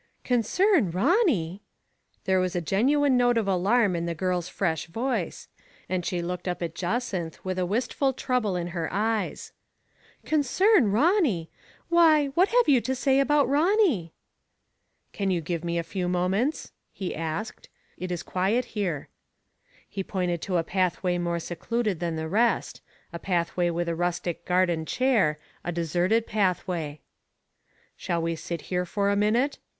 [0.33, 1.61] "Concern Ronny!
[1.93, 5.47] '* There was a genuine note of alarm in the girl's fresh voice,
[5.87, 9.51] and she looked up at Jacynth with a wistful trouble in her eyes."
[10.25, 11.51] Concern Ronny!
[11.87, 14.15] Why, what have you to say about Ronny?""
[15.13, 19.07] Can you give me a few moments?" he asked." It is quiet here.*'
[19.87, 22.81] He pointed to a pathway more secluded than the rest,
[23.13, 27.01] a pathway with a rustic garden chair, a deserted pathway.
[27.95, 29.59] Shall we sit here for a minute